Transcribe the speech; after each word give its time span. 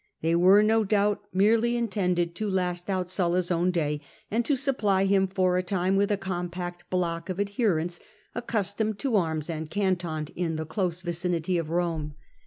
They 0.21 0.33
were, 0.35 0.63
no 0.63 0.83
doubt, 0.83 1.21
merely 1.31 1.77
intended 1.77 2.33
to 2.33 2.49
last 2.49 2.89
out 2.89 3.11
Sulla's 3.11 3.51
own 3.51 3.69
day, 3.69 4.01
and 4.31 4.43
to 4.45 4.55
supply 4.55 5.05
him 5.05 5.27
for 5.27 5.57
a 5.57 5.61
time 5.61 5.95
with 5.95 6.19
compact 6.19 6.89
blocks 6.89 7.29
of 7.29 7.39
adherents, 7.39 7.99
accustomed 8.33 8.97
to 8.97 9.15
arms 9.15 9.47
and 9.47 9.69
cantoned 9.69 10.31
in 10.35 10.55
the 10.55 10.65
close 10.65 11.03
vicinity 11.03 11.59
of 11.59 11.67
Eome. 11.67 12.13